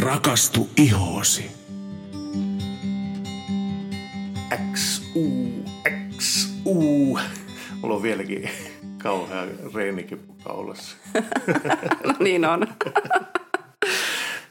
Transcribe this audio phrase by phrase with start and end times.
[0.00, 1.50] Rakastu ihoosi.
[4.74, 5.52] XU,
[6.18, 7.18] XU.
[7.80, 8.50] Mulla on vieläkin
[9.02, 10.96] kauhea reenikipu kaulassa.
[12.04, 12.66] No niin on.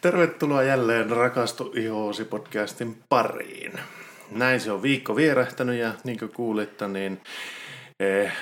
[0.02, 3.74] Tervetuloa jälleen Rakastu ihoosi podcastin pariin.
[4.32, 7.22] Näin se on viikko vierähtänyt ja niin kuin kuulitte, niin
[8.00, 8.34] eh,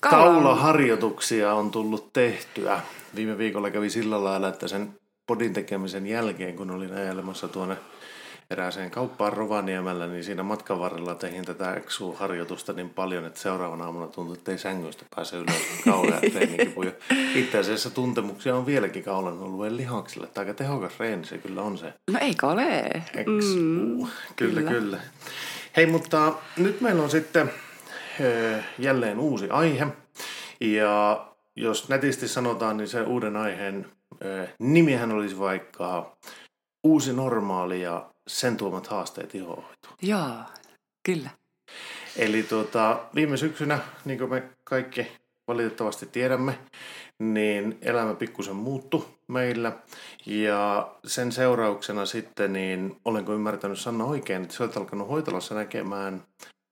[0.00, 2.80] kaulaharjoituksia on tullut tehtyä.
[3.14, 4.94] Viime viikolla kävi sillä lailla, että sen
[5.26, 7.76] podin tekemisen jälkeen, kun olin ajelemassa tuonne
[8.50, 14.06] erääseen kauppaan Rovaniemellä, niin siinä matkan varrella tein tätä XU-harjoitusta niin paljon, että seuraavana aamuna
[14.06, 16.92] tuntui, että ei sängyistä pääse ylös kun kauheat reenikipuja.
[17.34, 20.26] Itse asiassa tuntemuksia on vieläkin kaulan alueen lihaksille.
[20.26, 22.90] Että aika tehokas reeni se kyllä on se No eikö ole?
[23.40, 23.58] XU.
[23.58, 25.00] Mm, kyllä, kyllä, kyllä.
[25.76, 27.50] Hei, mutta nyt meillä on sitten
[28.78, 29.86] jälleen uusi aihe.
[30.60, 33.86] Ja jos netisti sanotaan, niin se uuden aiheen
[34.58, 36.16] nimihän olisi vaikka
[36.84, 39.94] uusi normaali ja sen tuomat haasteet ihohoitoon.
[40.02, 40.36] Joo,
[41.06, 41.30] kyllä.
[42.16, 45.06] Eli tuota, viime syksynä, niin kuin me kaikki
[45.48, 46.58] valitettavasti tiedämme,
[47.18, 49.72] niin elämä pikkusen muuttu meillä.
[50.26, 56.22] Ja sen seurauksena sitten, niin olenko ymmärtänyt Sanna oikein, että sä olet alkanut hoitolassa näkemään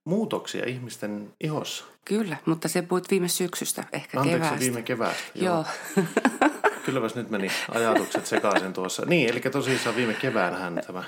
[0.06, 1.84] muutoksia ihmisten ihossa.
[2.04, 4.60] Kyllä, mutta se puhuit viime syksystä, ehkä Anteeksi keväästä.
[4.60, 5.22] viime keväästä.
[5.34, 5.64] Joo.
[6.84, 9.02] Kylläpäs nyt meni ajatukset sekaisin tuossa.
[9.06, 11.04] Niin, eli tosissaan viime keväänähän tämä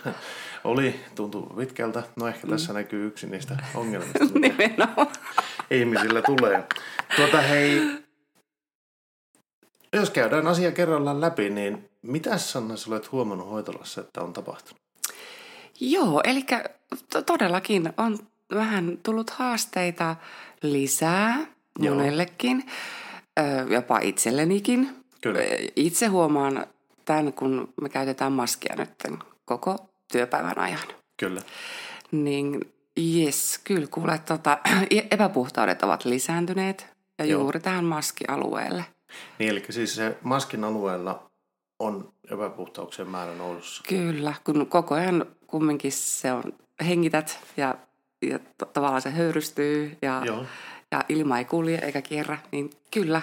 [0.65, 2.03] oli, tuntuu pitkältä.
[2.17, 5.09] No ehkä tässä näkyy yksi niistä ongelmista, mitä Nimenomaan.
[5.71, 6.65] ihmisillä tulee.
[7.17, 7.83] Tuota hei,
[9.93, 14.81] jos käydään asia kerrallaan läpi, niin mitä Sanna sä olet huomannut hoitolassa, että on tapahtunut?
[15.81, 16.45] Joo, eli
[17.13, 18.19] to- todellakin on
[18.55, 20.17] vähän tullut haasteita
[20.63, 21.47] lisää
[21.79, 21.95] Joo.
[21.95, 22.65] monellekin,
[23.39, 23.43] ö,
[23.75, 25.06] jopa itsellenikin.
[25.27, 25.41] Kyllä.
[25.77, 26.67] Itse huomaan
[27.05, 28.91] tämän, kun me käytetään maskia nyt
[29.45, 29.77] koko
[30.13, 30.89] työpäivän ajan.
[31.17, 31.41] Kyllä.
[32.13, 34.59] Niin jes, kyllä kuule, tota,
[35.11, 36.87] epäpuhtaudet ovat lisääntyneet
[37.19, 37.41] ja Joo.
[37.41, 38.85] juuri tähän maskialueelle.
[39.39, 41.31] Niin, eli siis se maskin alueella
[41.79, 43.83] on epäpuhtauksien määrä nousussa.
[43.89, 46.43] Kyllä, kun koko ajan kumminkin se on,
[46.87, 47.75] hengität ja,
[48.23, 48.39] ja
[48.73, 50.45] tavallaan se höyrystyy ja, Joo.
[50.91, 53.23] ja ilma ei kulje eikä kierrä, niin kyllä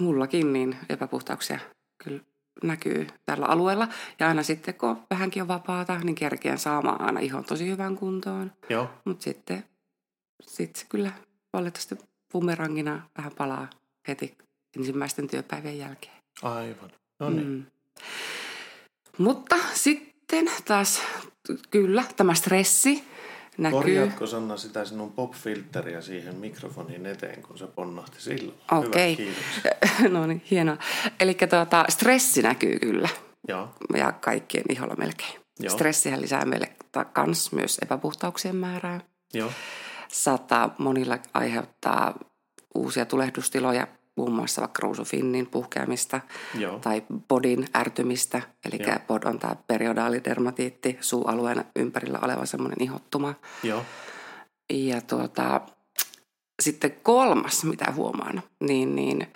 [0.00, 1.58] mullakin niin epäpuhtauksia
[2.04, 2.20] kyllä
[2.62, 3.88] näkyy tällä alueella.
[4.20, 8.52] Ja aina sitten, kun vähänkin on vapaata, niin kerkeän saamaan aina ihon tosi hyvän kuntoon.
[8.70, 8.90] Joo.
[9.04, 9.64] Mutta sitten
[10.42, 11.12] sit se kyllä
[11.52, 11.96] valitettavasti
[12.32, 13.70] bumerangina vähän palaa
[14.08, 14.36] heti
[14.76, 16.16] ensimmäisten työpäivien jälkeen.
[16.42, 16.90] Aivan.
[17.18, 17.46] No niin.
[17.46, 17.66] Mm.
[19.18, 21.02] Mutta sitten taas
[21.70, 23.04] kyllä tämä stressi
[23.58, 23.78] näkyy.
[23.78, 28.58] Korjaatko Sanna sitä sinun pop-filteriä siihen mikrofonin eteen, kun se ponnahti silloin?
[28.70, 29.16] Okei.
[29.16, 29.44] Kiitos.
[30.12, 30.76] no niin, hienoa.
[31.20, 33.08] Eli tuota, stressi näkyy kyllä
[33.48, 33.68] Joo.
[33.96, 35.40] ja kaikkien iholla melkein.
[35.60, 35.72] Joo.
[35.72, 36.72] Stressihän lisää meille
[37.12, 39.00] kans myös epäpuhtauksien määrää.
[39.34, 39.50] Joo.
[40.08, 42.14] Saattaa monilla aiheuttaa
[42.74, 46.20] uusia tulehdustiloja, muun muassa vaikka ruusufinnin puhkeamista
[46.58, 46.78] Joo.
[46.78, 48.42] tai bodin ärtymistä.
[48.64, 48.98] Eli Joo.
[49.08, 53.34] bod on tämä periodaalidermatiitti, suualueen ympärillä oleva semmoinen ihottuma.
[53.62, 53.84] Joo.
[54.70, 55.60] Ja tuota,
[56.62, 59.26] sitten kolmas, mitä huomaan, niin, niin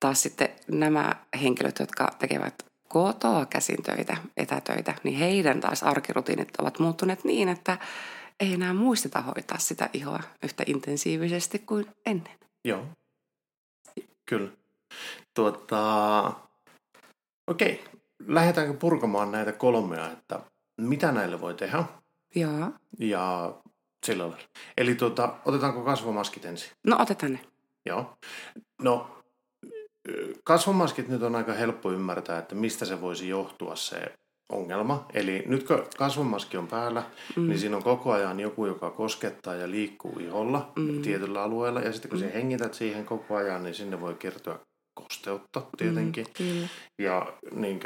[0.00, 2.54] taas sitten nämä henkilöt, jotka tekevät
[2.88, 7.78] kotoa käsin töitä, etätöitä, niin heidän taas arkirutiinit ovat muuttuneet niin, että
[8.40, 12.38] ei enää muisteta hoitaa sitä ihoa yhtä intensiivisesti kuin ennen.
[12.64, 12.86] Joo.
[14.28, 14.50] Kyllä.
[15.34, 16.32] Tuota,
[17.46, 17.84] okei.
[18.26, 20.40] Lähdetäänkö purkamaan näitä kolmea, että
[20.80, 21.84] mitä näille voi tehdä
[22.34, 22.72] Joo.
[22.98, 23.54] ja
[24.06, 24.48] sillä lailla.
[24.76, 26.70] Eli tuota, otetaanko kasvomaskit ensin?
[26.86, 27.40] No otetaan ne.
[27.86, 28.18] Joo.
[28.82, 29.18] No,
[30.44, 34.14] kasvomaskit nyt on aika helppo ymmärtää, että mistä se voisi johtua se
[34.52, 35.06] ongelma.
[35.14, 37.02] Eli nyt kun kasvomaski on päällä,
[37.36, 37.48] mm.
[37.48, 41.02] niin siinä on koko ajan joku, joka koskettaa ja liikkuu iholla mm.
[41.02, 41.80] tietyllä alueella.
[41.80, 42.26] Ja sitten kun mm.
[42.26, 44.58] sä hengität siihen koko ajan, niin sinne voi kertyä
[44.94, 46.26] kosteutta tietenkin.
[46.26, 46.32] Mm.
[46.32, 46.68] Kyllä.
[46.98, 47.80] Ja niin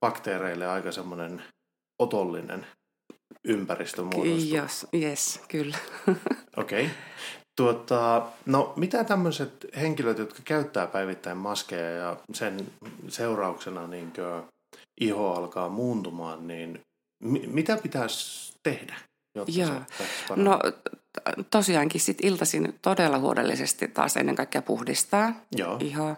[0.00, 1.42] bakteereille aika semmoinen
[1.98, 2.66] otollinen
[3.44, 4.56] ympäristö muodostuu.
[4.56, 5.76] Jos, yes, kyllä.
[6.56, 6.84] Okei.
[6.84, 6.96] Okay.
[7.56, 12.66] Tuota, no mitä tämmöiset henkilöt, jotka käyttää päivittäin maskeja ja sen
[13.08, 14.12] seurauksena niin
[15.00, 16.80] iho alkaa muuntumaan, niin
[17.22, 18.94] mi- mitä pitäisi tehdä,
[19.34, 19.68] jotta Joo.
[19.98, 20.34] se?
[20.36, 20.60] No
[21.50, 25.76] tosiaankin sit iltaisin todella huolellisesti taas ennen kaikkea puhdistaa Joo.
[25.80, 26.16] ihoa.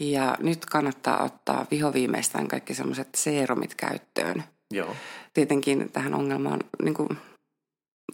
[0.00, 4.44] Ja nyt kannattaa ottaa vihoviimeistään kaikki semmoiset seerumit käyttöön.
[4.70, 4.96] Joo.
[5.34, 7.08] Tietenkin tähän ongelmaan niin kuin,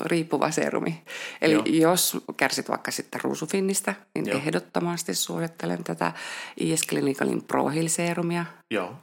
[0.05, 1.03] riippuva serumi.
[1.43, 1.65] Eli Joo.
[1.67, 4.33] Jos kärsit vaikka sitten ruusufinnistä, niin Joo.
[4.35, 4.43] Joo.
[4.43, 6.13] ehdottomasti suosittelen tätä
[6.61, 8.45] IS Clinicalin Pro Heal Serumia.
[8.71, 8.95] Joo.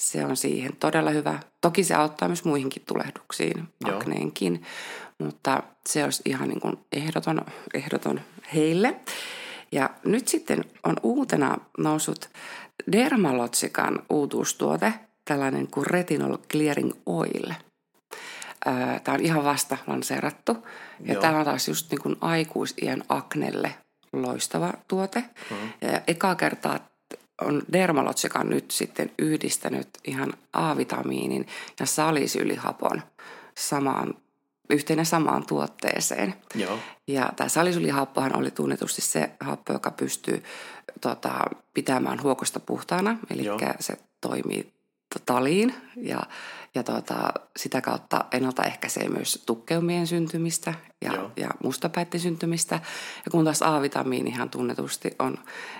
[0.00, 1.40] Se on siihen todella hyvä.
[1.60, 3.96] Toki se auttaa myös muihinkin tulehduksiin, Joo.
[3.96, 4.62] akneenkin,
[5.18, 7.40] mutta se olisi ihan niin kuin ehdoton,
[7.74, 8.20] ehdoton
[8.54, 9.00] heille.
[9.72, 12.30] Ja nyt sitten on uutena noussut
[12.92, 14.94] Dermalotsikan uutuustuote,
[15.24, 17.52] tällainen kuin Retinol Clearing Oil.
[19.04, 20.66] Tämä on ihan vasta lanseerattu.
[21.00, 21.22] Ja Joo.
[21.22, 23.74] tämä on taas just niin kuin aikuisiän aknelle
[24.12, 25.24] loistava tuote.
[25.50, 25.56] Mm.
[25.92, 26.89] Ja eka kertaa
[27.40, 31.46] on Dermalotsika nyt sitten yhdistänyt ihan A-vitamiinin
[31.80, 33.02] ja salisylihapon
[33.58, 34.14] samaan,
[34.70, 36.34] yhteen samaan tuotteeseen.
[36.54, 36.78] Joo.
[37.06, 40.42] Ja tämä salisylihappohan oli tunnetusti se happo, joka pystyy
[41.00, 41.44] tota,
[41.74, 43.18] pitämään huokosta puhtaana.
[43.30, 43.58] Eli Joo.
[43.80, 44.72] se toimii
[45.26, 46.20] taliin ja,
[46.74, 51.32] ja tota, sitä kautta ennaltaehkäisee myös tukkeumien syntymistä ja, Joo.
[51.36, 52.74] ja mustapäitten syntymistä.
[53.24, 55.38] Ja kun taas A-vitamiinihan tunnetusti on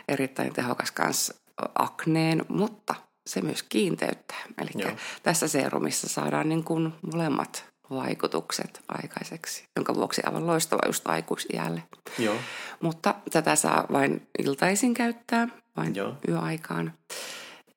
[0.08, 1.34] erittäin tehokas kanssa
[1.74, 2.94] akneen, mutta
[3.26, 4.42] se myös kiinteyttää.
[4.58, 4.90] Eli Joo.
[5.22, 11.82] tässä serumissa saadaan niin kuin molemmat vaikutukset aikaiseksi, jonka vuoksi aivan loistava just aikuisiälle.
[12.18, 12.36] Joo.
[12.80, 16.16] Mutta tätä saa vain iltaisin käyttää, vain Joo.
[16.28, 16.92] yöaikaan.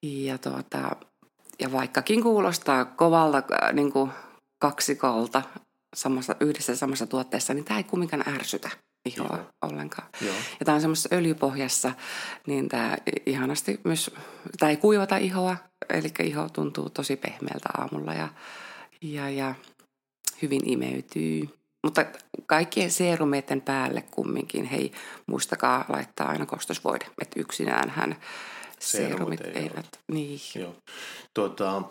[0.01, 0.95] Ja, tuota,
[1.59, 4.11] ja vaikkakin kuulostaa kovalta äh, niin kuin
[4.59, 5.41] kaksikolta
[5.95, 8.69] samassa, yhdessä samassa tuotteessa, niin tämä ei kumminkaan ärsytä
[9.05, 9.45] ihoa Joo.
[9.61, 10.09] ollenkaan.
[10.21, 10.35] Joo.
[10.59, 11.91] Ja tämä on semmoisessa öljypohjassa,
[12.47, 14.11] niin tämä ihanasti myös,
[14.59, 15.57] tämä ei kuivata ihoa,
[15.89, 18.29] eli iho tuntuu tosi pehmeältä aamulla ja,
[19.01, 19.55] ja, ja
[20.41, 21.49] hyvin imeytyy.
[21.83, 22.05] Mutta
[22.45, 24.91] kaikkien seerumeiden päälle kumminkin, hei,
[25.25, 28.15] muistakaa laittaa aina kostosvoide, että yksinään hän
[28.79, 30.75] Seerumit seerumit ei eivät, niin, Joo.
[31.33, 31.81] Tuota,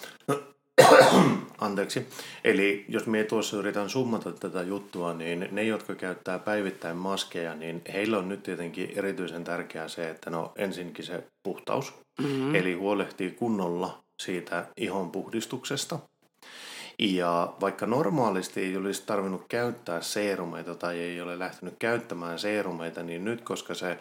[1.58, 2.06] anteeksi.
[2.44, 7.82] Eli jos minä tuossa yritän summata tätä juttua, niin ne, jotka käyttää päivittäin maskeja, niin
[7.92, 11.94] heillä on nyt tietenkin erityisen tärkeää se, että no ensinkin se puhtaus.
[12.20, 12.54] Mm-hmm.
[12.54, 15.98] Eli huolehtii kunnolla siitä ihon puhdistuksesta.
[17.02, 23.24] Ja vaikka normaalisti ei olisi tarvinnut käyttää seerumeita tai ei ole lähtenyt käyttämään seerumeita, niin
[23.24, 23.98] nyt koska se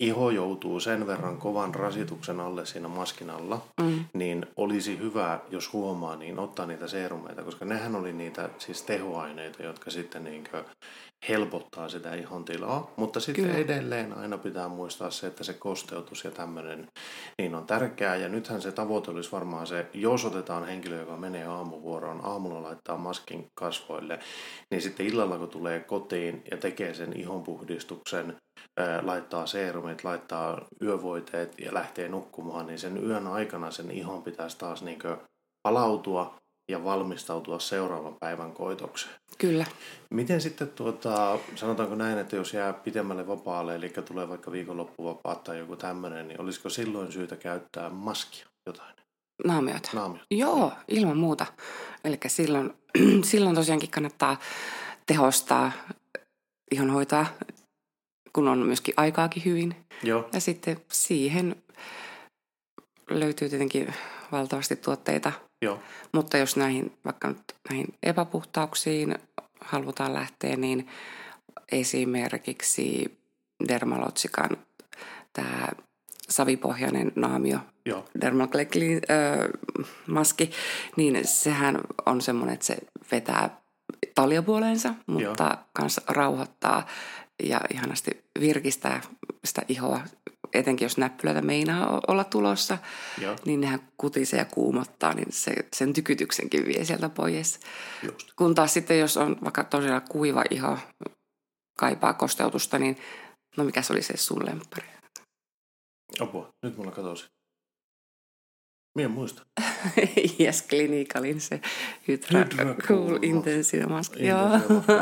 [0.00, 4.04] iho joutuu sen verran kovan rasituksen alle siinä maskin alla, mm.
[4.12, 9.62] niin olisi hyvä, jos huomaa, niin ottaa niitä seerumeita, koska nehän oli niitä siis tehoaineita,
[9.62, 10.44] jotka sitten niin
[11.28, 12.90] helpottaa sitä ihon tilaa.
[12.96, 13.58] Mutta sitten Kyllä.
[13.58, 16.88] edelleen aina pitää muistaa se, että se kosteutus ja tämmöinen
[17.38, 18.16] niin on tärkeää.
[18.16, 22.96] Ja nythän se tavoite olisi varmaan se, jos otetaan henkilö, joka menee aamuvuoroon, aamulla laittaa
[22.96, 24.18] maskin kasvoille,
[24.70, 28.36] niin sitten illalla kun tulee kotiin ja tekee sen ihonpuhdistuksen,
[29.02, 34.82] laittaa seerumit, laittaa yövoiteet ja lähtee nukkumaan, niin sen yön aikana sen ihon pitäisi taas
[34.82, 34.98] niin
[35.68, 36.34] palautua
[36.68, 39.14] ja valmistautua seuraavan päivän koitokseen.
[39.38, 39.66] kyllä.
[40.10, 45.58] Miten sitten, tuota, sanotaanko näin, että jos jää pitemmälle vapaalle, eli tulee vaikka viikonloppuvapaat tai
[45.58, 48.94] joku tämmöinen, niin olisiko silloin syytä käyttää maskia jotain?
[49.44, 49.90] Naamiota.
[49.92, 50.26] Naamiota.
[50.30, 51.46] Joo, ilman muuta.
[52.04, 52.74] Eli silloin,
[53.30, 54.36] silloin tosiaankin kannattaa
[55.06, 55.72] tehostaa
[56.70, 57.26] ihonhoitoa,
[58.32, 59.76] kun on myöskin aikaakin hyvin.
[60.02, 61.62] Joo, Ja sitten siihen
[63.10, 63.94] löytyy tietenkin
[64.32, 65.32] valtavasti tuotteita.
[65.62, 65.80] Joo,
[66.12, 69.18] Mutta jos näihin, vaikka nyt näihin epäpuhtauksiin
[69.60, 70.88] halutaan lähteä, niin
[71.72, 73.18] esimerkiksi
[73.68, 74.50] Dermalotsikan
[75.32, 75.68] tämä
[76.28, 78.70] savipohjainen naamio, joo, Dermaclean
[80.06, 80.50] maski,
[80.96, 82.76] niin sehän on semmoinen, että se
[83.12, 83.60] vetää
[84.14, 86.86] taljapuoleensa, mutta myös rauhoittaa
[87.42, 89.00] ja ihanasti virkistää
[89.44, 90.00] sitä ihoa.
[90.52, 92.78] Etenkin jos näppylöitä meinaa olla tulossa,
[93.20, 93.36] Joo.
[93.44, 97.60] niin nehän kutisee ja kuumottaa, niin se, sen tykytyksenkin vie sieltä pois.
[98.02, 98.32] just.
[98.36, 100.78] Kun taas sitten, jos on vaikka tosiaan kuiva iho,
[101.78, 102.96] kaipaa kosteutusta, niin
[103.56, 104.86] no mikä se oli se sun lemppari?
[106.20, 107.26] Apua, nyt mulla katosi.
[108.94, 109.42] Mie muista.
[110.40, 111.60] yes, Clinicalin se
[112.08, 114.48] Hydra, Hydra Cool Cool Intensive Mask, joo,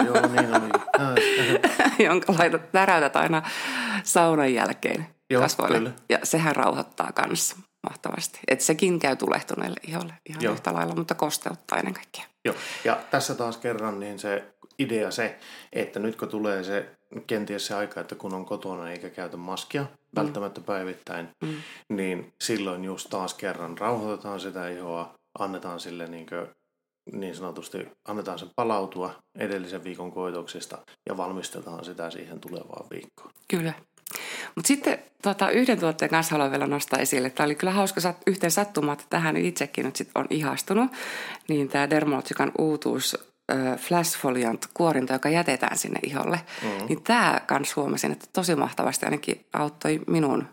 [0.07, 0.71] Joo, niin oli.
[2.07, 3.43] Jonka laitat, täräytät aina
[4.05, 5.79] saunan jälkeen Joo, kasvoille.
[5.79, 5.93] kyllä.
[6.09, 8.41] Ja sehän rauhoittaa kanssa mahtavasti.
[8.49, 10.53] Et sekin käy tulehtuneelle iholle ihan Joo.
[10.55, 12.25] yhtä lailla, mutta kosteuttaa ennen kaikkea.
[12.45, 12.55] Joo,
[12.85, 14.45] ja tässä taas kerran niin se
[14.79, 15.39] idea se,
[15.73, 16.91] että nyt kun tulee se
[17.27, 21.55] kenties se aika, että kun on kotona eikä käytä maskia välttämättä päivittäin, Mm.
[21.89, 26.47] niin silloin just taas kerran rauhoitetaan sitä ihoa, annetaan sille niin, kuin,
[27.13, 30.79] niin sanotusti, annetaan sen palautua edellisen viikon koitoksista
[31.09, 33.31] ja valmistetaan sitä siihen tulevaan viikkoon.
[33.49, 33.73] Kyllä.
[34.55, 37.31] Mutta sitten tota, yhden tuotteen kanssa haluan vielä nostaa esille.
[37.31, 40.91] Tämä oli kyllä hauska sat, yhteen sattuma, että tähän itsekin nyt sit on ihastunut.
[41.49, 43.19] Niin tämä Dermalogican uutuus
[43.53, 46.41] äh, Flash Foliant kuorinta, joka jätetään sinne iholle.
[46.63, 46.87] Mm-hmm.
[46.87, 50.49] Niin tämä kans huomasin, että tosi mahtavasti ainakin auttoi minun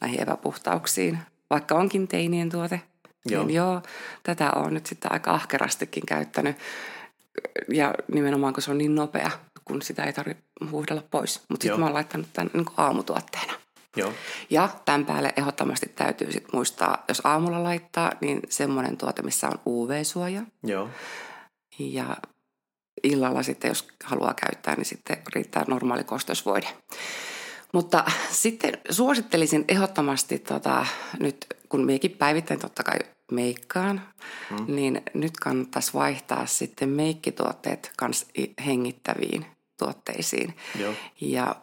[0.00, 1.18] näihin epäpuhtauksiin.
[1.50, 2.80] Vaikka onkin teinien tuote,
[3.26, 3.44] Joo.
[3.44, 3.82] Niin joo,
[4.22, 6.56] tätä on nyt sitten aika ahkerastikin käyttänyt.
[7.68, 9.30] Ja nimenomaan, kun se on niin nopea,
[9.64, 11.40] kun sitä ei tarvitse huuhdella pois.
[11.48, 13.52] Mutta sitten mä oon laittanut tämän niin aamutuotteena.
[13.96, 14.12] Joo.
[14.50, 19.58] Ja tämän päälle ehdottomasti täytyy sit muistaa, jos aamulla laittaa, niin semmoinen tuote, missä on
[19.66, 20.42] UV-suoja.
[20.62, 20.88] Joo.
[21.78, 22.16] Ja
[23.02, 26.68] illalla sitten, jos haluaa käyttää, niin sitten riittää normaali kosteusvoide.
[27.72, 30.86] Mutta sitten suosittelisin ehdottomasti, tota,
[31.20, 32.98] nyt kun meikin päivittäin totta kai
[33.32, 34.02] meikkaan,
[34.50, 34.74] mm.
[34.76, 38.26] niin nyt kannattaisi vaihtaa sitten meikkituotteet kans
[38.66, 39.46] hengittäviin
[39.78, 40.56] tuotteisiin.
[40.78, 40.94] Joo.
[41.20, 41.56] Ja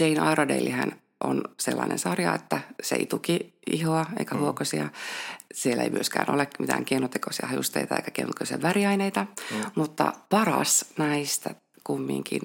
[0.00, 4.40] Jane Iredalehän on sellainen sarja, että se ei tuki ihoa eikä mm.
[4.40, 4.88] huokosia.
[5.54, 9.62] Siellä ei myöskään ole mitään keinotekoisia hajusteita eikä keinotekoisia väriaineita, mm.
[9.74, 11.54] mutta paras näistä
[11.84, 12.40] kumminkin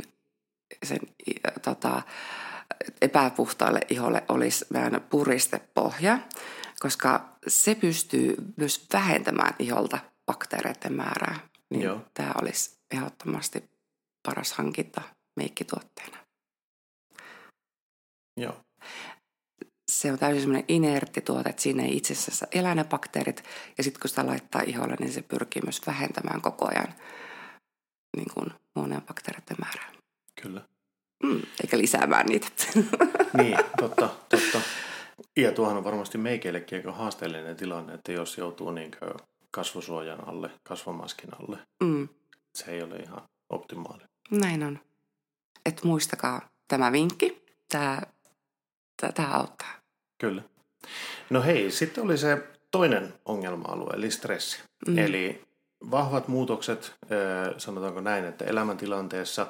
[0.83, 2.01] sen i- tota,
[3.01, 6.19] epäpuhtaalle iholle olisi vähän puristepohja,
[6.79, 11.39] koska se pystyy myös vähentämään iholta bakteereiden määrää.
[11.69, 12.01] Niin Joo.
[12.13, 13.63] tämä olisi ehdottomasti
[14.29, 15.01] paras hankinta
[15.35, 16.17] meikkituotteena.
[18.37, 18.57] Joo.
[19.91, 23.43] se on täysin semmoinen inertti tuote, että siinä ei itse asiassa elä ne bakteerit.
[23.77, 26.93] Ja sitten kun sitä laittaa iholle, niin se pyrkii myös vähentämään koko ajan
[28.17, 29.91] niin kuin huoneen bakteereiden määrää.
[30.41, 30.61] Kyllä.
[31.23, 32.47] Mm, eikä lisäämään niitä.
[33.37, 34.61] Niin, totta, totta.
[35.37, 38.91] Ja tuohan on varmasti meikeillekin aika haasteellinen tilanne, että jos joutuu niin
[39.51, 42.09] kasvosuojan alle, kasvomaskin alle, mm,
[42.55, 44.03] se ei ole ihan optimaali.
[44.31, 44.79] Näin on.
[45.65, 47.45] Et muistakaa tämä vinkki.
[47.69, 48.01] Tämä,
[49.15, 49.73] tämä auttaa.
[50.17, 50.41] Kyllä.
[51.29, 54.59] No hei, sitten oli se toinen ongelma-alue, eli stressi.
[54.87, 54.97] Mm.
[54.97, 55.45] Eli
[55.91, 56.95] vahvat muutokset,
[57.57, 59.47] sanotaanko näin, että elämäntilanteessa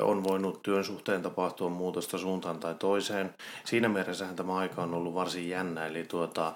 [0.00, 3.34] on voinut työn suhteen tapahtua muutosta suuntaan tai toiseen.
[3.64, 6.54] Siinä mielessähän tämä aika on ollut varsin jännä, eli tuota,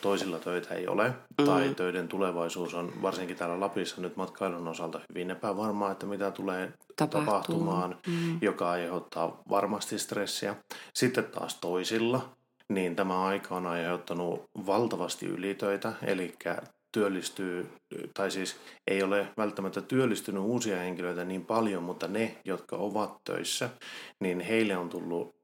[0.00, 1.44] toisilla töitä ei ole, mm.
[1.44, 6.72] tai töiden tulevaisuus on varsinkin täällä Lapissa nyt matkailun osalta hyvin epävarmaa, että mitä tulee
[6.96, 7.20] Tapahtuu.
[7.20, 8.38] tapahtumaan, mm.
[8.40, 10.54] joka aiheuttaa varmasti stressiä.
[10.94, 12.36] Sitten taas toisilla,
[12.68, 16.34] niin tämä aika on aiheuttanut valtavasti ylitöitä, eli
[16.92, 17.70] työllistyy,
[18.14, 18.56] tai siis
[18.86, 23.70] ei ole välttämättä työllistynyt uusia henkilöitä niin paljon, mutta ne, jotka ovat töissä,
[24.20, 25.35] niin heille on tullut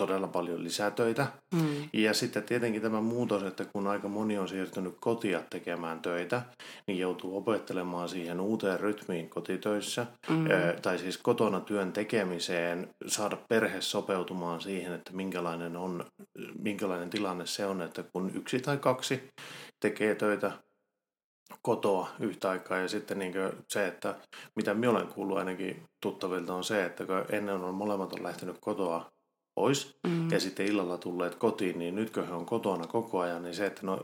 [0.00, 1.26] todella paljon lisätöitä.
[1.54, 1.88] Mm.
[1.92, 6.42] Ja sitten tietenkin tämä muutos, että kun aika moni on siirtynyt kotia tekemään töitä,
[6.86, 10.44] niin joutuu opettelemaan siihen uuteen rytmiin kotitöissä, mm.
[10.82, 16.04] tai siis kotona työn tekemiseen, saada perhe sopeutumaan siihen, että minkälainen, on,
[16.58, 19.22] minkälainen tilanne se on, että kun yksi tai kaksi
[19.80, 20.52] tekee töitä
[21.62, 23.34] kotoa yhtä aikaa ja sitten niin
[23.68, 24.14] se, että
[24.56, 28.56] mitä minä olen kuullut ainakin tuttavilta on se, että kun ennen on molemmat on lähtenyt
[28.60, 29.10] kotoa
[29.60, 30.30] pois mm.
[30.30, 33.66] ja sitten illalla tulleet kotiin, niin nyt kun he on kotona koko ajan, niin se,
[33.66, 34.02] että no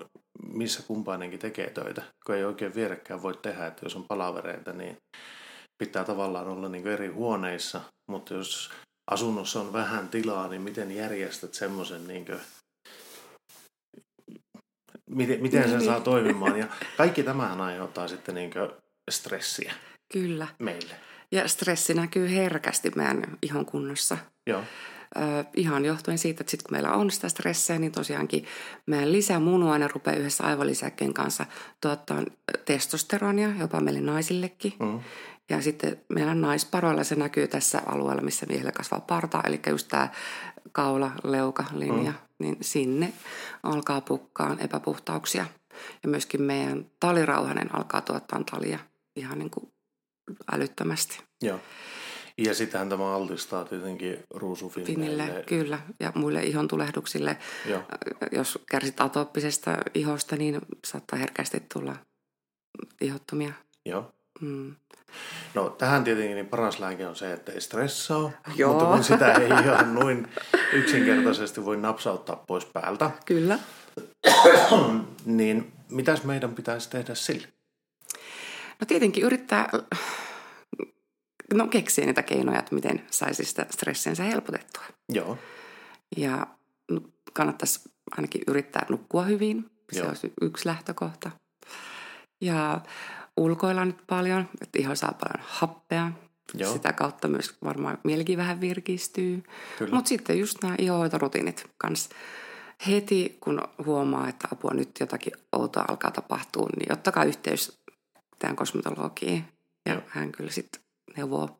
[0.53, 4.97] missä kumpainenkin tekee töitä, kun ei oikein vierekään voi tehdä, että jos on palavereita, niin
[5.79, 8.71] pitää tavallaan olla niin eri huoneissa, mutta jos
[9.11, 12.41] asunnossa on vähän tilaa, niin miten järjestät semmoisen, niin kuin,
[15.11, 16.59] miten, miten sen saa toimimaan.
[16.59, 18.51] Ja kaikki tämähän aiheuttaa sitten niin
[19.11, 19.73] stressiä
[20.13, 20.49] Kyllä.
[20.59, 20.95] meille.
[21.33, 24.19] Ja stressi näkyy herkästi meidän ihon kunnossa.
[24.47, 24.63] Joo.
[25.55, 28.45] Ihan johtuen siitä, että sitten kun meillä on sitä stressiä, niin tosiaankin
[28.87, 31.47] meidän lisämunuaine rupeaa yhdessä aivolisäkkeen kanssa
[31.81, 32.23] tuottaa
[32.65, 34.73] testosteronia, jopa meille naisillekin.
[34.79, 35.01] Mm.
[35.51, 40.09] Ja sitten meillä naisparoilla se näkyy tässä alueella, missä miehillä kasvaa parta, eli just tämä
[40.73, 42.17] kaula, leuka, linja, mm.
[42.39, 43.13] niin sinne
[43.63, 45.47] alkaa pukkaan epäpuhtauksia.
[46.03, 48.79] Ja myöskin meidän talirauhanen alkaa tuottaa talia
[49.17, 49.73] ihan niin kuin
[50.53, 51.19] älyttömästi.
[51.43, 51.61] Joo.
[52.39, 55.45] Ja sitähän tämä altistaa tietenkin ruusufinneille.
[55.47, 57.37] kyllä, ja muille ihon tulehduksille.
[57.67, 57.83] Joo.
[58.33, 61.97] Jos kärsit atooppisesta ihosta, niin saattaa herkästi tulla
[63.01, 63.53] ihottomia.
[63.85, 64.13] Joo.
[64.41, 64.75] Mm.
[65.55, 68.73] No tähän tietenkin niin paras lääke on se, että ei stressaa, Joo.
[68.73, 70.29] mutta kun sitä ei ihan noin
[70.73, 73.59] yksinkertaisesti voi napsauttaa pois päältä, Kyllä.
[75.25, 77.49] niin mitäs meidän pitäisi tehdä sille?
[78.81, 79.69] No tietenkin yrittää
[81.55, 84.83] no, keksiä niitä keinoja, että miten saisi sitä stressiänsä helpotettua.
[85.09, 85.39] Joo,
[86.17, 86.47] Ja
[86.91, 87.01] no,
[87.33, 87.81] kannattaisi
[88.17, 89.71] ainakin yrittää nukkua hyvin.
[89.93, 90.09] Se Joo.
[90.09, 91.31] olisi yksi lähtökohta.
[92.41, 92.81] Ja
[93.37, 96.13] ulkoilla nyt paljon, että iho saa paljon happea.
[96.55, 96.73] Joo.
[96.73, 99.43] Sitä kautta myös varmaan mielikin vähän virkistyy.
[99.91, 102.11] Mutta sitten just nämä ihohoitorutiinit kanssa.
[102.87, 107.79] Heti kun huomaa, että apua nyt jotakin outoa alkaa tapahtua, niin ottakaa yhteys
[108.39, 109.45] tähän kosmetologiin.
[109.87, 110.03] Ja Joo.
[110.07, 110.81] hän kyllä sitten
[111.17, 111.59] neuvoo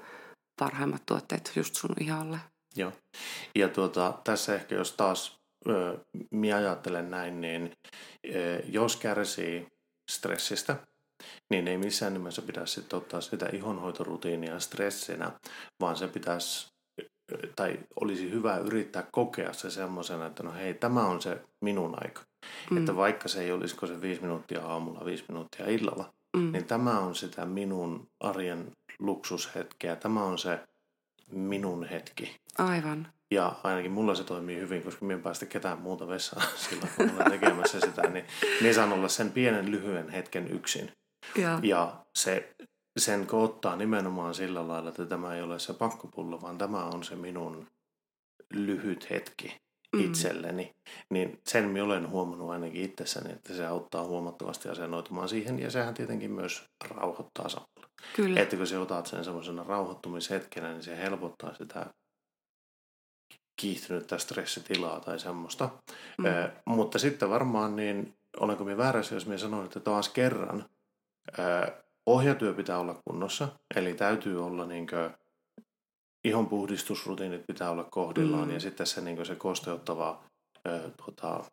[0.61, 2.39] parhaimmat tuotteet just sun iholle.
[2.77, 2.93] joo.
[3.55, 5.99] Ja tuota, tässä ehkä jos taas ö,
[6.31, 7.73] minä ajattelen näin, niin
[8.35, 9.69] ö, jos kärsii
[10.11, 10.77] stressistä,
[11.51, 15.33] niin ei missään nimessä pitäisi sitten ottaa sitä ihonhoitorutiinia stressinä,
[15.81, 16.77] vaan se pitäisi
[17.57, 22.23] tai olisi hyvä yrittää kokea se semmoisena, että no hei, tämä on se minun aika.
[22.71, 22.77] Mm.
[22.77, 26.53] Että vaikka se ei olisiko se viisi minuuttia aamulla, viisi minuuttia illalla, mm.
[26.53, 29.97] niin tämä on sitä minun arjen luksushetkeä.
[29.97, 30.61] Tämä on se
[31.31, 32.37] minun hetki.
[32.59, 33.09] Aivan.
[33.31, 37.11] Ja ainakin mulla se toimii hyvin, koska minä en päästä ketään muuta vessaan silloin, kun
[37.11, 38.25] olen tekemässä sitä, niin
[38.61, 40.93] minä saan olla sen pienen lyhyen hetken yksin.
[41.37, 42.55] Ja, ja se,
[42.97, 47.17] sen koottaa nimenomaan sillä lailla, että tämä ei ole se pakkopullo, vaan tämä on se
[47.17, 47.67] minun
[48.51, 49.66] lyhyt hetki
[49.97, 50.05] mm.
[50.05, 50.75] itselleni.
[51.11, 55.95] Niin sen minä olen huomannut ainakin itsessäni, että se auttaa huomattavasti asennoitumaan siihen ja sehän
[55.95, 57.89] tietenkin myös rauhoittaa samalla.
[58.17, 58.41] Kyllä.
[58.41, 61.87] Että kun sä otat sen semmoisena rauhoittumishetkenä, niin se helpottaa sitä
[63.57, 65.71] kiihtynyttä stressitilaa tai semmoista.
[66.19, 66.25] Mm.
[66.27, 70.65] Ö, mutta sitten varmaan niin, olenko minä väärässä, jos minä sanoin, että taas kerran
[71.39, 71.73] ö,
[72.07, 75.11] ohjatyö pitää olla kunnossa, eli täytyy olla niinkö
[76.27, 78.55] ihon puhdistusrutiinit pitää olla kohdillaan mm.
[78.55, 80.25] ja sitten se, niin se kosteuttava
[80.69, 81.45] ö, tuota,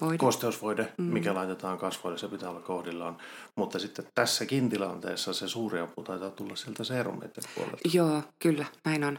[0.00, 0.18] Voide.
[0.18, 1.04] kosteusvoide, mm.
[1.04, 3.18] mikä laitetaan kasvoille, se pitää olla kohdillaan.
[3.56, 7.88] Mutta sitten tässäkin tilanteessa se suuri apu taitaa tulla sieltä serumeiden puolelta.
[7.92, 9.18] Joo, kyllä, näin on.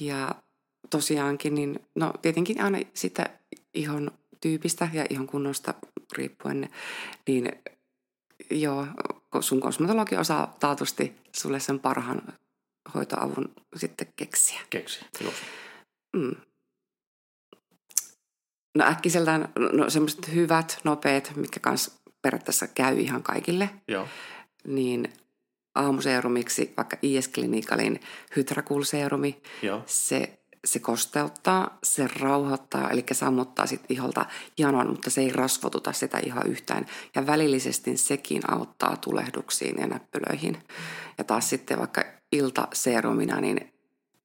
[0.00, 0.34] Ja
[0.90, 3.30] tosiaankin, niin no tietenkin aina sitä
[3.74, 5.74] ihon tyypistä ja ihon kunnosta
[6.16, 6.70] riippuen,
[7.26, 7.52] niin
[8.50, 8.86] joo,
[9.40, 12.22] sun kosmetologi osaa taatusti sulle sen parhaan
[12.94, 14.60] hoitoavun sitten keksiä.
[14.70, 15.04] Keksiä.
[16.16, 16.34] Mm.
[18.78, 23.70] No äkkiseltään no, semmoiset hyvät, nopeat, mitkä kanssa periaatteessa käy ihan kaikille.
[23.88, 24.08] Joo.
[24.66, 25.12] Niin
[25.74, 28.00] aamuseerumiksi vaikka IS Clinicalin
[28.36, 29.42] hydrakulseerumi.
[29.62, 29.82] Joo.
[29.86, 34.26] Se, se kosteuttaa, se rauhoittaa, eli sammuttaa sit iholta
[34.58, 36.86] janon, mutta se ei rasvotuta sitä ihan yhtään.
[37.14, 40.62] Ja välillisesti sekin auttaa tulehduksiin ja näppylöihin.
[41.18, 42.04] Ja taas sitten vaikka
[42.36, 43.72] iltaseerumina, niin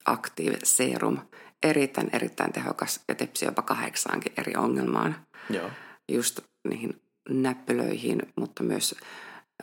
[0.06, 1.18] Active Serum–
[1.64, 5.16] erittäin, erittäin tehokas ja tepsi jopa kahdeksaankin eri ongelmaan.
[5.50, 5.70] Joo.
[6.08, 8.96] Just niihin näppylöihin, mutta myös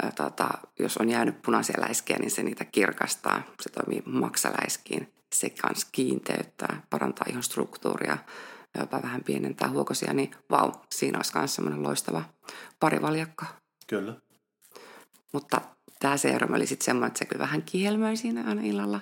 [0.02, 3.42] ää, tota, jos on jäänyt punaisia läiskiä, niin se niitä kirkastaa.
[3.62, 5.12] Se toimii maksaläiskiin.
[5.34, 8.18] Se kans kiinteyttää, parantaa ihon struktuuria,
[8.78, 12.22] jopa vähän pienentää huokosia, niin vau, siinä olisi myös semmoinen loistava
[12.80, 13.46] parivaljakka.
[13.86, 14.14] Kyllä.
[15.32, 15.60] Mutta
[15.98, 19.00] tämä seerum oli sitten semmoinen, että se kyllä vähän kihelmöi siinä aina illalla.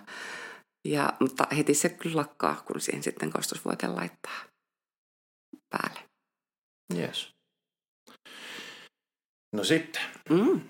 [0.85, 4.43] Ja, mutta heti se kyllä lakkaa, kun siihen sitten kostusvuote laittaa
[5.71, 6.01] päälle.
[6.97, 7.35] Yes.
[9.53, 10.61] No sitten mm.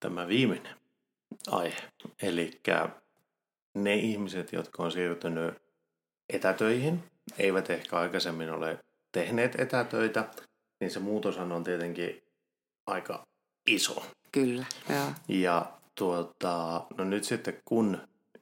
[0.00, 0.76] tämä viimeinen
[1.50, 1.90] aihe.
[2.22, 2.60] Eli
[3.74, 5.54] ne ihmiset, jotka on siirtynyt
[6.32, 7.04] etätöihin,
[7.38, 8.78] eivät ehkä aikaisemmin ole
[9.12, 10.28] tehneet etätöitä,
[10.80, 12.22] niin se muutoshan on tietenkin
[12.86, 13.26] aika
[13.66, 14.06] iso.
[14.32, 15.12] Kyllä, joo.
[15.28, 17.98] Ja tuota, no nyt sitten kun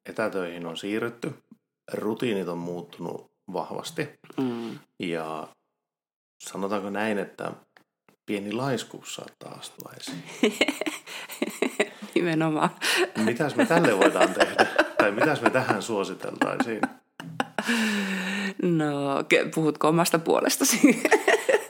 [0.07, 1.35] etätöihin on siirrytty,
[1.93, 4.79] rutiinit on muuttunut vahvasti mm.
[4.99, 5.49] ja
[6.39, 7.53] sanotaanko näin, että
[8.27, 10.25] pieni laiskuus saattaa astua esiin.
[12.15, 12.71] Nimenomaan.
[13.25, 14.67] Mitäs me tälle voidaan tehdä?
[14.99, 16.81] Tai mitäs me tähän suositeltaisiin?
[18.63, 21.03] No, puhutko omasta puolestasi?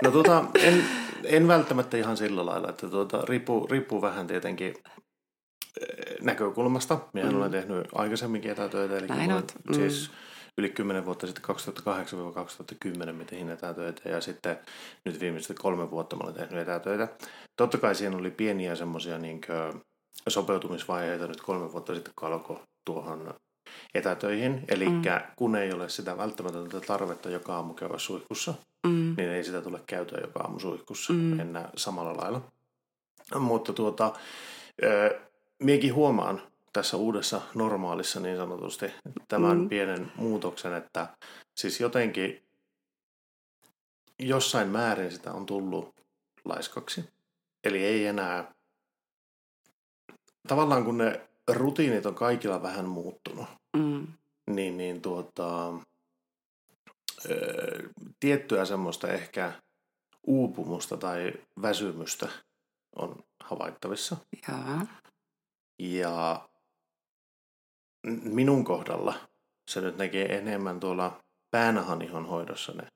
[0.03, 0.85] No tota, en,
[1.25, 4.75] en välttämättä ihan sillä lailla, että tuota, riippuu, riippuu vähän tietenkin
[6.21, 6.99] näkökulmasta.
[7.13, 7.37] Minä mm.
[7.37, 9.75] olen tehnyt aikaisemminkin etätöitä, eli Näin olen, mm.
[9.75, 10.11] siis
[10.59, 11.45] yli 10 vuotta sitten
[13.09, 14.59] 2008-2010 me tein etätöitä ja sitten
[15.05, 17.09] nyt viimeiset kolme vuotta mä olen tehnyt etätöitä.
[17.57, 19.41] Totta kai siinä oli pieniä semmoisia niin
[20.29, 23.35] sopeutumisvaiheita nyt kolme vuotta sitten, kun alkoi tuohon
[23.95, 24.65] etätöihin.
[24.69, 25.03] Eli mm.
[25.37, 28.55] kun ei ole sitä välttämätöntä tarvetta joka aamu käydä suihkussa.
[29.21, 31.41] Niin ei sitä tule käytyä joka aamu suihkussa mm.
[31.41, 32.41] enää samalla lailla.
[33.39, 34.13] Mutta tuota,
[35.63, 38.87] Miekin huomaan tässä uudessa normaalissa niin sanotusti
[39.29, 39.69] tämän mm.
[39.69, 41.09] pienen muutoksen, että
[41.57, 42.43] siis jotenkin
[44.19, 45.95] jossain määrin sitä on tullut
[46.45, 47.05] laiskaksi.
[47.65, 48.55] Eli ei enää,
[50.49, 54.07] tavallaan kun ne rutiinit on kaikilla vähän muuttunut, mm.
[54.51, 55.73] niin, niin tuota,
[58.21, 59.53] tiettyä semmoista ehkä
[60.27, 62.29] uupumusta tai väsymystä
[62.97, 64.17] on havaittavissa.
[64.49, 64.87] Jaa.
[65.79, 66.49] Ja
[68.23, 69.15] minun kohdalla
[69.71, 72.87] se nyt näkee enemmän tuolla päänahanihan hoidossa ne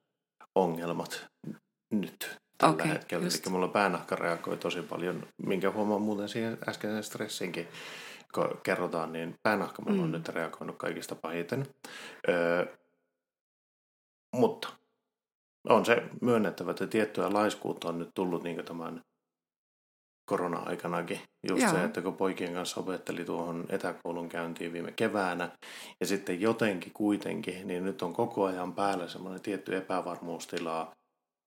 [0.55, 1.27] ongelmat
[1.93, 3.25] nyt tällä okay, hetkellä.
[3.25, 3.47] Just.
[3.47, 7.69] Eli mulla päänahka reagoi tosi paljon, minkä huomaa muuten siihen äskeisen stressinkin,
[8.35, 10.03] kun kerrotaan, niin päänahka mulla mm.
[10.03, 11.67] on nyt reagoinut kaikista pahiten.
[12.29, 12.67] Öö,
[14.35, 14.69] mutta
[15.69, 19.01] on se myönnettävä, että tiettyä laiskuutta on nyt tullut niin tämän
[20.25, 21.21] korona-aikanakin.
[21.49, 21.73] Just Joo.
[21.73, 25.51] se, että kun poikien kanssa opetteli tuohon etäkoulun käyntiin viime keväänä,
[26.01, 30.93] ja sitten jotenkin kuitenkin, niin nyt on koko ajan päällä semmoinen tietty epävarmuustila,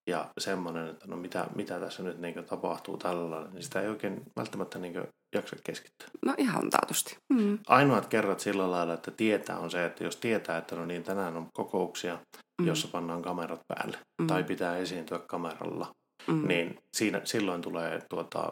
[0.08, 4.22] ja semmoinen, että no mitä, mitä tässä nyt niin tapahtuu tällä niin sitä ei oikein
[4.36, 4.94] välttämättä niin
[5.36, 6.08] jaksa keskittyä.
[6.26, 7.18] No ihan taatusti.
[7.30, 7.60] Mm.
[7.68, 11.38] Ainoat kerrat sillä lailla, että tietää on se, että jos tietää, että no niin tänään
[11.38, 12.20] on kokouksia,
[12.62, 12.68] mm.
[12.68, 14.28] jossa pannaan kamerat päälle mm.
[14.28, 15.96] tai pitää esiintyä kameralla,
[16.28, 16.48] mm.
[16.48, 18.52] niin siinä, silloin tulee tuota,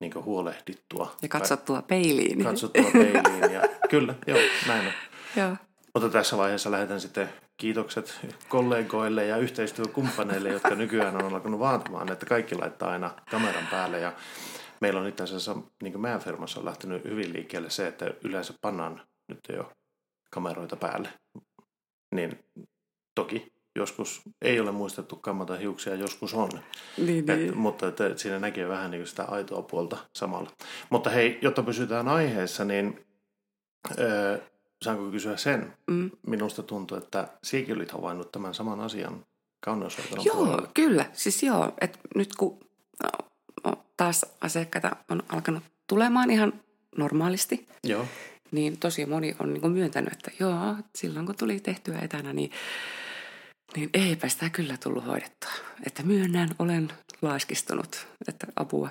[0.00, 1.16] niin huolehdittua.
[1.22, 2.44] Ja katsottua peiliin.
[2.44, 4.92] Katsottua peiliin, ja kyllä, joo, näin on.
[5.36, 5.56] Joo.
[5.94, 7.28] Mutta tässä vaiheessa lähetän sitten
[7.60, 14.00] kiitokset kollegoille ja yhteistyökumppaneille, jotka nykyään on alkanut vaatimaan, että kaikki laittaa aina kameran päälle.
[14.00, 14.12] Ja
[14.80, 18.54] meillä on itse asiassa, niin kuin meidän firmassa on lähtenyt hyvin liikkeelle se, että yleensä
[18.60, 19.72] pannaan nyt jo
[20.30, 21.08] kameroita päälle.
[22.14, 22.38] Niin
[23.14, 26.50] toki joskus ei ole muistettu kammata hiuksia, joskus on.
[26.98, 27.56] Niin, Et, niin.
[27.56, 30.50] Mutta että siinä näkee vähän niin sitä aitoa puolta samalla.
[30.90, 33.06] Mutta hei, jotta pysytään aiheessa, niin
[33.98, 34.38] öö,
[34.84, 35.72] saanko kysyä sen?
[35.86, 36.10] Mm.
[36.26, 39.24] Minusta tuntuu, että sinäkin olit havainnut tämän saman asian
[39.60, 40.70] kauneushoidon Joo, puolella.
[40.74, 41.06] kyllä.
[41.12, 42.58] Siis joo, että nyt kun
[43.64, 46.52] no, taas asiakkaita on alkanut tulemaan ihan
[46.96, 48.06] normaalisti, joo.
[48.50, 52.50] niin tosi moni on niin myöntänyt, että joo, silloin kun tuli tehtyä etänä, niin
[53.76, 55.50] niin eipä sitä kyllä tullut hoidettua.
[55.86, 58.88] Että myönnän, olen laiskistunut, että apua,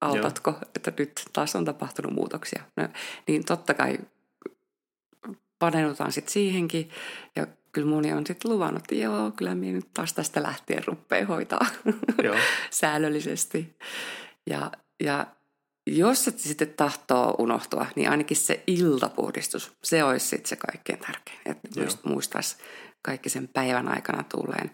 [0.00, 0.60] autatko, Joo.
[0.76, 2.62] että nyt taas on tapahtunut muutoksia.
[2.76, 2.88] No,
[3.28, 3.98] niin totta kai
[5.62, 6.90] paneudutaan sitten siihenkin
[7.36, 11.26] ja kyllä moni on sitten luvannut, että joo, kyllä minä nyt taas tästä lähtien rupeaa
[11.26, 11.66] hoitaa
[12.24, 12.36] joo.
[12.70, 13.76] säännöllisesti.
[14.50, 14.70] Ja,
[15.04, 15.26] ja
[15.86, 21.38] jos se sitten tahtoo unohtua, niin ainakin se iltapuhdistus, se olisi sitten se kaikkein tärkein.
[21.46, 21.68] Että
[22.04, 22.56] muistaisi
[23.02, 24.70] kaikki sen päivän aikana tulleen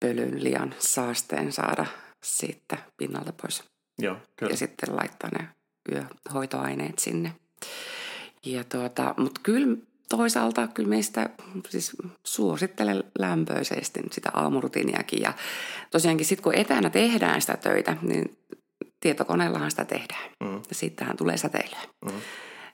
[0.00, 1.86] pölyn liian saasteen saada
[2.22, 3.64] siitä pinnalta pois.
[3.98, 4.52] Joo, kyllä.
[4.52, 5.48] Ja sitten laittaa ne
[5.92, 7.32] yöhoitoaineet sinne.
[8.52, 9.76] Ja tuota, mutta kyllä
[10.08, 11.30] toisaalta kyllä meistä
[11.68, 15.22] siis suosittelen lämpöisesti sitä aamurutiiniakin.
[15.22, 15.32] Ja
[15.90, 18.38] tosiaankin sitten kun etänä tehdään sitä töitä, niin
[19.00, 20.30] tietokoneellahan sitä tehdään.
[20.40, 20.54] Mm.
[20.54, 21.82] Ja sittenhän tulee säteilyä.
[22.04, 22.20] Mm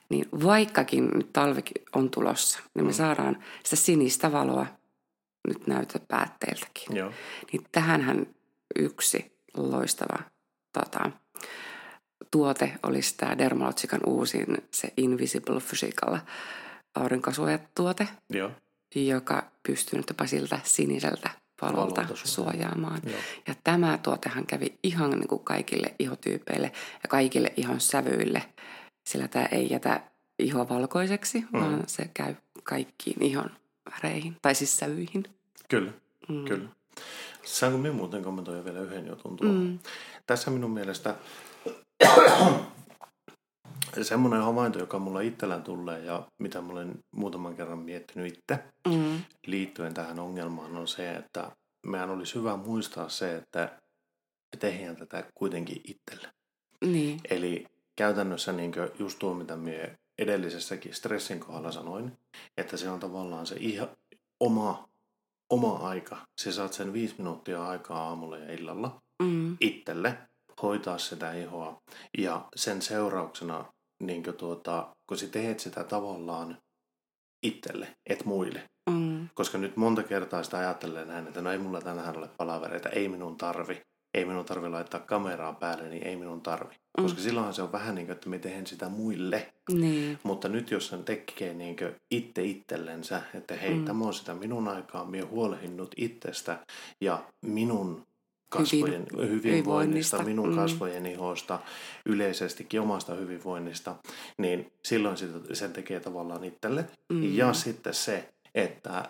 [0.09, 1.61] niin vaikkakin nyt talvi
[1.95, 2.95] on tulossa, niin me mm.
[2.95, 4.65] saadaan sitä sinistä valoa
[5.47, 6.95] nyt näytöpäätteiltäkin.
[6.95, 7.11] Joo.
[7.51, 8.27] Niin tähänhän
[8.75, 10.19] yksi loistava
[10.73, 11.11] tota,
[12.31, 16.17] tuote olisi tämä Dermalogican uusin, se Invisible Physical
[16.95, 18.51] aurinkosuojatuote, Joo.
[18.95, 21.29] joka pystyy nyt jopa siltä siniseltä
[21.61, 23.01] valolta, valolta suojaamaan.
[23.05, 23.19] Joo.
[23.47, 26.71] Ja tämä tuotehan kävi ihan niin kuin kaikille ihotyypeille
[27.03, 28.43] ja kaikille ihon sävyille–
[29.07, 30.01] sillä tämä ei jätä
[30.39, 31.59] ihoa valkoiseksi, mm.
[31.59, 33.49] vaan se käy kaikkiin ihon
[33.91, 35.23] väreihin, tai siis sävyihin.
[35.69, 35.91] Kyllä,
[36.29, 36.45] mm.
[36.45, 36.69] kyllä.
[37.43, 39.57] Saanko minä muuten kommentoida vielä yhden jutun tuohon?
[39.57, 39.79] Mm.
[40.27, 41.15] Tässä minun mielestä
[44.01, 49.21] semmoinen havainto, joka mulla itsellään tulee ja mitä mä olen muutaman kerran miettinyt itse mm.
[49.45, 51.51] liittyen tähän ongelmaan on se, että
[51.87, 53.79] meidän olisi hyvä muistaa se, että
[54.55, 56.27] me tehdään tätä kuitenkin itselle.
[56.85, 57.19] Niin.
[57.29, 62.17] Eli käytännössä niin just tuo, mitä minä edellisessäkin stressin kohdalla sanoin,
[62.57, 63.87] että se on tavallaan se ihan
[64.39, 64.89] oma,
[65.49, 66.17] oma aika.
[66.37, 69.57] Se saat sen viisi minuuttia aikaa aamulla ja illalla mm.
[69.59, 70.17] itselle
[70.65, 71.81] hoitaa sitä ihoa.
[72.17, 73.65] Ja sen seurauksena,
[74.03, 76.57] niin tuota, kun sä teet sitä tavallaan
[77.43, 78.69] itselle, et muille.
[78.89, 79.29] Mm.
[79.33, 83.09] Koska nyt monta kertaa sitä ajattelee näin, että no ei mulla tänään ole palavereita, ei
[83.09, 83.81] minun tarvi
[84.15, 86.73] ei minun tarvi laittaa kameraa päälle, niin ei minun tarvi.
[86.73, 87.03] Mm.
[87.03, 89.53] Koska silloinhan se on vähän niin kuin, että me tehdään sitä muille.
[89.71, 90.19] Niin.
[90.23, 91.75] Mutta nyt jos sen tekee niin
[92.11, 93.85] itse itsellensä, että hei, mm.
[93.85, 96.59] tämä on sitä minun aikaa, minä huolehinnut itsestä
[97.01, 98.07] ja minun
[98.57, 100.55] kasvojen Hyvin, hyvinvoinnista, minun mm.
[100.55, 101.59] kasvojen ihosta,
[102.05, 103.95] yleisestikin omasta hyvinvoinnista,
[104.37, 105.17] niin silloin
[105.53, 106.85] sen tekee tavallaan itselle.
[107.09, 107.35] Mm.
[107.35, 109.09] Ja sitten se, että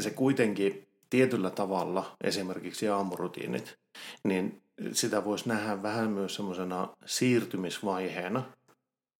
[0.00, 3.74] se kuitenkin tietyllä tavalla, esimerkiksi aamurutiinit,
[4.24, 8.42] niin sitä voisi nähdä vähän myös semmoisena siirtymisvaiheena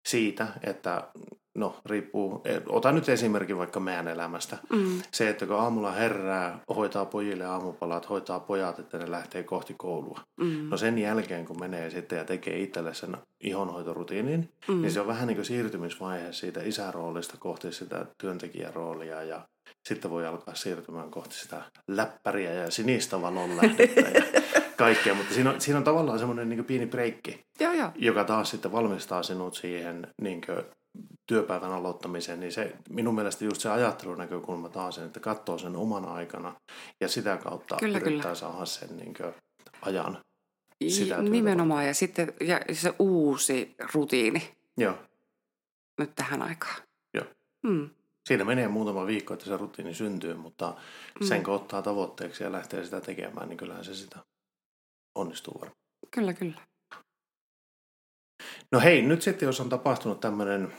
[0.07, 1.09] siitä, että
[1.55, 4.59] no riippuu, ota nyt esimerkki vaikka meidän elämästä.
[4.71, 5.03] Mm.
[5.13, 10.21] Se, että kun aamulla herää, hoitaa pojille aamupalat, hoitaa pojat, että ne lähtee kohti koulua.
[10.37, 10.69] Mm.
[10.71, 14.83] No sen jälkeen, kun menee sitten ja tekee itselle sen ihonhoitorutiinin, mm.
[14.83, 19.41] niin se on vähän niin kuin siirtymisvaihe siitä isäroolista kohti sitä työntekijäroolia ja
[19.89, 24.42] sitten voi alkaa siirtymään kohti sitä läppäriä ja sinistä valon lähdettä ja
[24.77, 27.91] kaikkea, mutta siinä on, siinä on tavallaan semmoinen niin pieni breikki, joo, joo.
[27.95, 30.41] joka taas sitten valmistaa sinut siihen niin
[31.27, 36.55] työpäivän aloittamiseen, niin se, minun mielestä just se ajattelunäkökulma taas, että katsoo sen omana aikana
[37.01, 38.35] ja sitä kautta Kyllä, yrittää kyllä.
[38.35, 39.35] saada sen niin kuin,
[39.83, 40.19] ajan.
[40.89, 44.95] Sitä Nimenomaan ja sitten ja se uusi rutiini Joo,
[45.99, 46.77] nyt tähän aikaan.
[47.15, 47.25] Joo.
[47.63, 47.91] Mm.
[48.29, 50.75] siinä menee muutama viikko, että se rutiini syntyy, mutta
[51.21, 51.27] Mm.
[51.27, 54.19] sen kun ottaa tavoitteeksi ja lähtee sitä tekemään, niin kyllähän se sitä
[55.15, 55.77] onnistuu varmaan.
[56.11, 56.61] Kyllä, kyllä.
[58.73, 60.73] No hei, nyt sitten jos on tapahtunut tämmöinen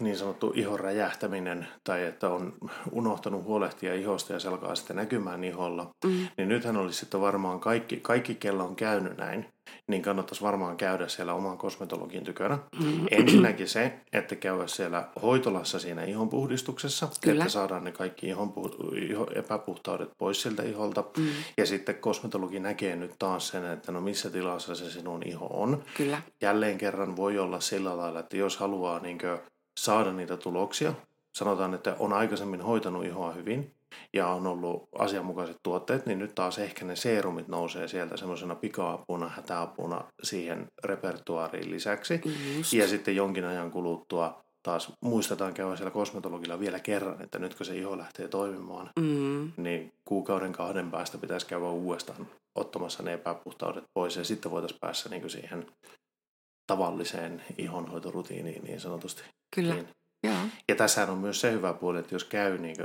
[0.00, 2.56] niin sanottu ihon räjähtäminen tai että on
[2.92, 6.28] unohtanut huolehtia ihosta ja se alkaa sitten näkymään iholla, Mm.
[6.36, 9.46] niin nythän olisi sitten varmaan kaikki, kaikki kello on käynyt näin,
[9.86, 12.58] niin kannattaisi varmaan käydä siellä oman kosmetologin tykönä.
[12.84, 13.06] Mm.
[13.10, 17.44] Ensinnäkin se, että käydä siellä hoitolassa siinä ihonpuhdistuksessa, Kyllä.
[17.44, 18.52] että saadaan ne kaikki ihon,
[19.08, 21.04] iho, epäpuhtaudet pois siltä iholta.
[21.16, 21.28] Mm.
[21.56, 25.82] Ja sitten kosmetologi näkee nyt taas sen, että no missä tilassa se sinun iho on.
[25.96, 26.22] Kyllä.
[26.40, 29.18] Jälleen kerran voi olla sillä lailla, että jos haluaa niin
[29.78, 30.92] saada niitä tuloksia,
[31.32, 33.74] sanotaan, että on aikaisemmin hoitanut ihoa hyvin
[34.12, 39.28] ja on ollut asianmukaiset tuotteet, niin nyt taas ehkä ne seerumit nousee sieltä semmoisena pika-apuna,
[39.28, 42.20] hätäapuna siihen repertuaariin lisäksi.
[42.56, 42.72] Just.
[42.72, 47.66] Ja sitten jonkin ajan kuluttua taas muistetaan käydä siellä kosmetologilla vielä kerran, että nyt kun
[47.66, 49.52] se iho lähtee toimimaan, Mm.
[49.56, 55.08] niin kuukauden kahden päästä pitäisi käydä uudestaan ottamassa ne epäpuhtaudet pois ja sitten voitaisiin päässä
[55.08, 55.66] niin siihen
[56.66, 59.22] tavalliseen ihonhoitorutiiniin niin sanotusti.
[59.54, 59.74] Kyllä.
[59.74, 59.88] Niin.
[60.22, 60.34] Joo.
[60.68, 62.76] Ja tässä on myös se hyvä puoli, että jos käy niin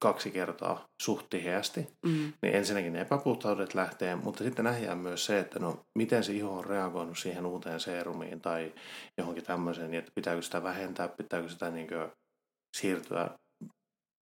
[0.00, 2.32] kaksi kertaa suht tiheästi, Mm.
[2.42, 6.58] niin ensinnäkin ne epäpuhtaudet lähtee, mutta sitten nähdään myös se, että no miten se iho
[6.58, 8.72] on reagoinut siihen uuteen seerumiin tai
[9.18, 11.88] johonkin tämmöiseen, niin että pitääkö sitä vähentää, pitääkö sitä niin
[12.76, 13.30] siirtyä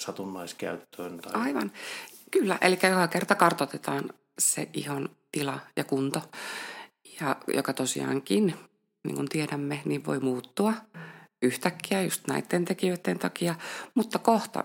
[0.02, 1.18] satunnaiskäyttöön.
[1.18, 1.32] Tai...
[1.42, 1.72] Aivan.
[2.30, 6.22] Kyllä, eli joka kerta kartoitetaan se ihon tila ja kunto,
[7.20, 8.54] ja joka tosiaankin,
[9.04, 10.72] niin kuin tiedämme, niin voi muuttua
[11.42, 13.54] yhtäkkiä just näiden tekijöiden takia,
[13.94, 14.64] mutta kohta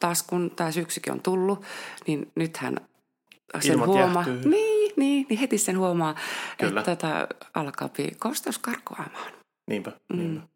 [0.00, 1.64] taas kun tämä syksykin on tullut,
[2.06, 2.76] niin nythän
[3.60, 6.14] sen Ilmat huomaa, niin, niin, niin heti sen huomaa,
[6.58, 6.80] Kyllä.
[6.80, 9.32] että tota, alkaa kosteus karkoamaan.
[9.70, 10.18] Niinpä, Mm.
[10.18, 10.46] niinpä.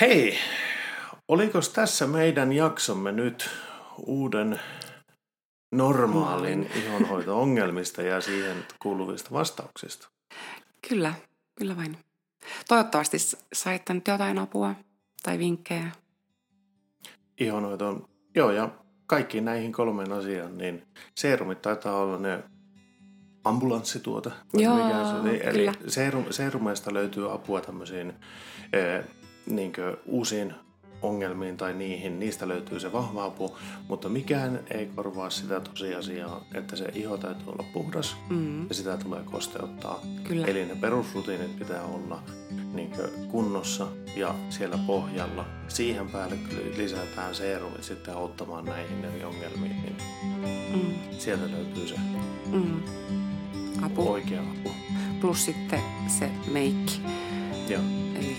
[0.00, 0.38] Hei,
[1.28, 3.50] oliko tässä meidän jaksomme nyt
[3.98, 4.60] uuden
[5.72, 10.08] normaalin ihonhoito-ongelmista ja siihen kuuluvista vastauksista?
[10.88, 11.14] Kyllä,
[11.58, 11.98] kyllä vain.
[12.68, 13.16] Toivottavasti
[13.52, 14.74] saitte nyt jotain apua
[15.22, 15.90] tai vinkkejä.
[17.40, 18.68] Ihonhoitoon, joo ja
[19.06, 20.82] kaikkiin näihin kolmeen asiaan, niin
[21.14, 22.42] seerumit taitaa olla ne
[23.44, 24.30] ambulanssituote.
[24.54, 25.40] Joo, mikä se oli.
[25.44, 28.12] Eli seerum, seerumeista löytyy apua tämmöisiin
[28.72, 29.04] eh,
[29.46, 29.72] niin
[30.06, 30.54] uusiin
[31.02, 33.56] ongelmiin tai niihin, niistä löytyy se vahva apu,
[33.88, 38.96] mutta mikään ei korvaa sitä tosiasiaa, että se iho täytyy olla puhdas Mm, ja sitä
[38.96, 40.00] tulee kosteuttaa.
[40.24, 40.46] kyllä.
[40.46, 42.22] Eli ne perusrutiinit pitää olla
[42.74, 42.92] niin
[43.28, 45.44] kunnossa ja siellä pohjalla.
[45.68, 46.36] Siihen päälle
[46.76, 49.96] lisätään seerumit sitten auttamaan näihin eri ongelmiin, niin
[50.74, 51.94] Mm, sieltä löytyy se
[52.46, 52.82] mm.
[53.82, 54.70] Apu oikea apu.
[55.20, 57.00] plus sitten se meikki.
[57.68, 57.82] Joo,
[58.18, 58.36] Eli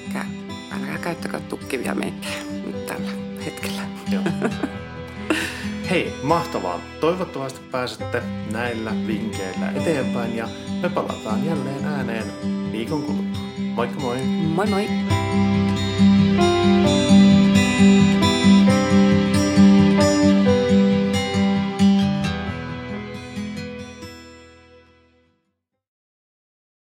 [0.71, 3.11] älkää käyttäkö tukkivia meikkejä nyt tällä
[3.45, 3.81] hetkellä.
[4.11, 4.23] joo.
[5.89, 6.79] Hei, mahtavaa.
[6.99, 10.47] Toivottavasti pääsette näillä vinkkeillä eteenpäin ja
[10.81, 12.25] me palataan jälleen ääneen
[12.71, 13.44] viikon kuluttua.
[13.75, 14.15] Moikka moi!
[14.55, 14.87] Moi moi!